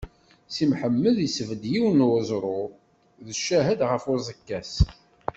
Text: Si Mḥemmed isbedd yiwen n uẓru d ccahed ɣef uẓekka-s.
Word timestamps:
Si 0.53 0.63
Mḥemmed 0.71 1.17
isbedd 1.27 1.63
yiwen 1.71 1.99
n 2.03 2.05
uẓru 2.11 2.61
d 3.25 3.27
ccahed 3.39 3.79
ɣef 3.91 4.03
uẓekka-s. 4.13 4.73